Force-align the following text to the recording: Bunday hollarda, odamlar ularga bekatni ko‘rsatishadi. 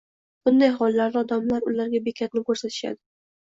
Bunday 0.47 0.71
hollarda, 0.79 1.23
odamlar 1.25 1.69
ularga 1.73 2.01
bekatni 2.09 2.45
ko‘rsatishadi. 2.49 2.99